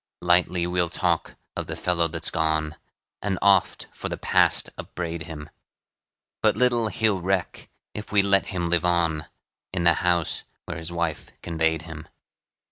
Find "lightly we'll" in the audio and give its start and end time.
0.23-0.89